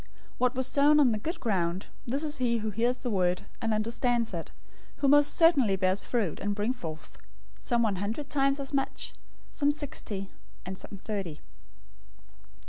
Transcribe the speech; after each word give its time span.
013:023 0.01 0.07
What 0.39 0.55
was 0.55 0.65
sown 0.65 0.99
on 0.99 1.11
the 1.11 1.19
good 1.19 1.39
ground, 1.39 1.85
this 2.07 2.23
is 2.23 2.37
he 2.39 2.57
who 2.57 2.71
hears 2.71 2.97
the 2.97 3.11
word, 3.11 3.45
and 3.61 3.71
understands 3.71 4.33
it, 4.33 4.49
who 4.95 5.07
most 5.07 5.35
certainly 5.35 5.75
bears 5.75 6.05
fruit, 6.05 6.39
and 6.39 6.55
brings 6.55 6.77
forth, 6.77 7.19
some 7.59 7.83
one 7.83 7.97
hundred 7.97 8.27
times 8.27 8.59
as 8.59 8.73
much, 8.73 9.13
some 9.51 9.69
sixty, 9.69 10.31
and 10.65 10.75
some 10.79 10.99
thirty." 11.05 11.39